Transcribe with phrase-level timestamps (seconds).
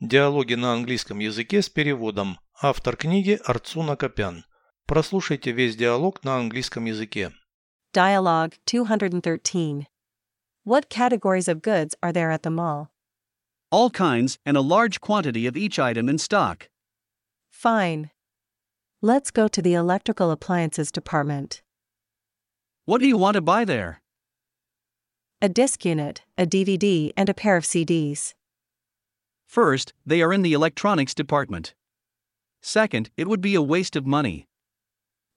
[0.00, 2.38] Диалоги на английском языке с переводом.
[2.60, 4.44] Автор книги Арцуна Копян.
[4.84, 7.32] Прослушайте весь диалог на английском языке.
[7.94, 9.86] Dialogue 213.
[10.66, 12.88] What categories of goods are there at the mall?
[13.70, 16.68] All kinds and a large quantity of each item in stock.
[17.50, 18.10] Fine.
[19.00, 21.62] Let's go to the electrical appliances department.
[22.84, 24.02] What do you want to buy there?
[25.40, 28.34] A disc unit, a DVD, and a pair of CDs.
[29.47, 31.73] First, they are in the electronics department.
[32.61, 34.47] Second, it would be a waste of money.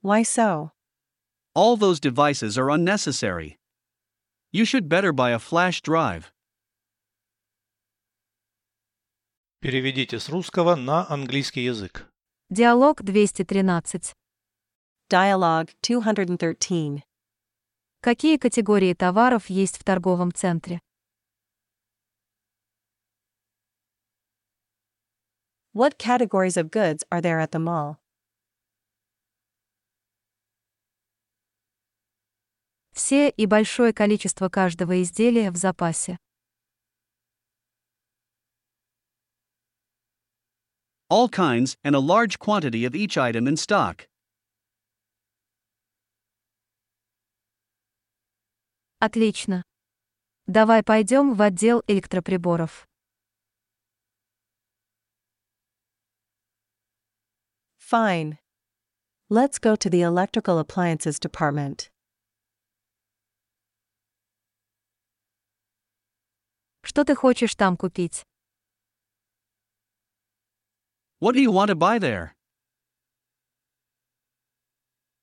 [0.02, 0.72] Why so?
[1.54, 3.58] All those devices are unnecessary.
[4.52, 6.32] You should better buy a flash drive.
[9.60, 12.06] Переведите с русского на английский язык.
[12.50, 14.12] Диалог 213.
[15.10, 17.02] Dialogue 213.
[18.00, 20.80] Какие категории товаров есть в торговом центре?
[25.71, 27.97] What categories of goods are there at the mall?
[32.91, 36.17] Все и большое количество каждого изделия в запасе.
[41.07, 44.07] All kinds and a large quantity of each item in stock.
[48.99, 49.63] Отлично.
[50.47, 52.88] Давай пойдем в отдел электроприборов.
[57.88, 58.38] Fine.
[59.28, 61.90] Let's go to the electrical appliances department.
[66.82, 68.24] Что ты хочешь там купить?
[71.20, 72.34] What do you want to buy there?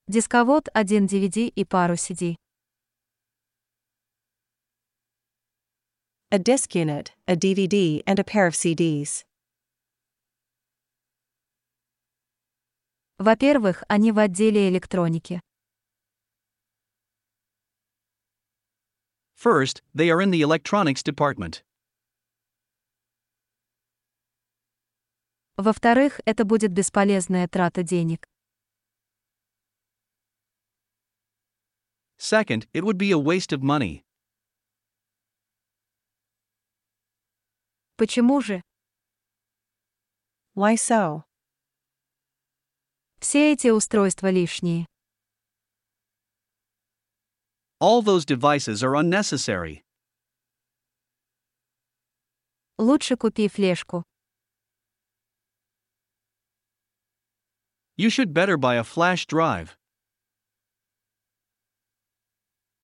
[0.07, 2.35] Дисковод, один DVD и пару CD.
[6.31, 9.23] A disc unit, a DVD, and a pair of CDs.
[13.18, 15.40] Во-первых, они в отделе электроники.
[19.34, 21.62] First, they are in the electronics department.
[25.56, 28.26] Во-вторых, это будет бесполезная трата денег.
[32.18, 34.04] Second, it would be a waste of money.
[37.96, 38.62] Почему же?
[40.54, 41.24] Why so?
[43.28, 44.86] Все эти устройства лишние.
[47.80, 49.82] All those devices are unnecessary.
[52.78, 54.04] Лучше купи флешку.
[57.96, 59.76] You should better buy a flash drive.